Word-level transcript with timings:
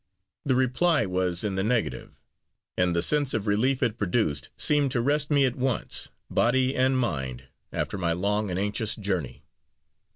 The 0.45 0.55
reply 0.55 1.05
was 1.05 1.43
in 1.43 1.53
the 1.53 1.63
negative; 1.63 2.19
and 2.75 2.95
the 2.95 3.03
sense 3.03 3.35
of 3.35 3.45
relief 3.45 3.83
it 3.83 3.99
produced 3.99 4.49
seemed 4.57 4.89
to 4.93 4.99
rest 4.99 5.29
me 5.29 5.45
at 5.45 5.55
once, 5.55 6.09
body 6.27 6.75
and 6.75 6.97
mind, 6.97 7.49
after 7.71 7.99
my 7.99 8.11
long 8.13 8.49
and 8.49 8.57
anxious 8.59 8.95
journey. 8.95 9.43